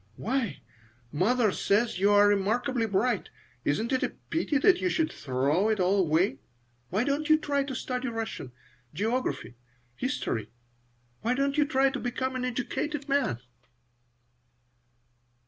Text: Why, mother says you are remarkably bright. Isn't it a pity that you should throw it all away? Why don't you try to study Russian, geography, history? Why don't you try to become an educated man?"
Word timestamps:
Why, 0.15 0.61
mother 1.11 1.51
says 1.51 1.99
you 1.99 2.09
are 2.11 2.27
remarkably 2.27 2.87
bright. 2.87 3.29
Isn't 3.63 3.91
it 3.93 4.01
a 4.01 4.09
pity 4.31 4.57
that 4.57 4.81
you 4.81 4.89
should 4.89 5.11
throw 5.13 5.69
it 5.69 5.79
all 5.79 5.97
away? 5.99 6.39
Why 6.89 7.03
don't 7.03 7.29
you 7.29 7.37
try 7.37 7.63
to 7.63 7.75
study 7.75 8.07
Russian, 8.07 8.51
geography, 8.95 9.57
history? 9.95 10.49
Why 11.21 11.35
don't 11.35 11.55
you 11.55 11.65
try 11.65 11.91
to 11.91 11.99
become 11.99 12.35
an 12.35 12.45
educated 12.45 13.07
man?" 13.07 13.41